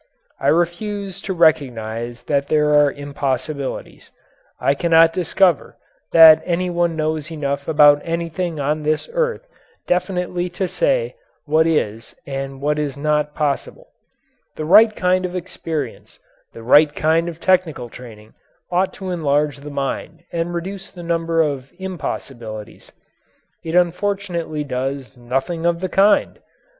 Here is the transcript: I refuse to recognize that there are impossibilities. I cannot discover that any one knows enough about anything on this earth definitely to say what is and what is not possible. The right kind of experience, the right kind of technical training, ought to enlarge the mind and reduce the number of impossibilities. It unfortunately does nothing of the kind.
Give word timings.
I 0.39 0.47
refuse 0.47 1.21
to 1.21 1.33
recognize 1.35 2.23
that 2.23 2.47
there 2.47 2.71
are 2.73 2.91
impossibilities. 2.91 4.09
I 4.59 4.73
cannot 4.73 5.13
discover 5.13 5.77
that 6.11 6.41
any 6.43 6.71
one 6.71 6.95
knows 6.95 7.29
enough 7.29 7.67
about 7.67 8.01
anything 8.03 8.59
on 8.59 8.81
this 8.81 9.07
earth 9.13 9.45
definitely 9.85 10.49
to 10.57 10.67
say 10.67 11.13
what 11.45 11.67
is 11.67 12.15
and 12.25 12.61
what 12.61 12.79
is 12.79 12.97
not 12.97 13.35
possible. 13.35 13.89
The 14.55 14.65
right 14.65 14.95
kind 14.95 15.23
of 15.23 15.35
experience, 15.35 16.17
the 16.51 16.63
right 16.63 16.95
kind 16.95 17.29
of 17.29 17.39
technical 17.39 17.87
training, 17.87 18.33
ought 18.71 18.93
to 18.93 19.11
enlarge 19.11 19.57
the 19.57 19.69
mind 19.69 20.23
and 20.31 20.51
reduce 20.51 20.89
the 20.89 21.03
number 21.03 21.41
of 21.41 21.71
impossibilities. 21.77 22.91
It 23.63 23.75
unfortunately 23.75 24.63
does 24.63 25.15
nothing 25.15 25.63
of 25.67 25.79
the 25.79 25.89
kind. 25.89 26.39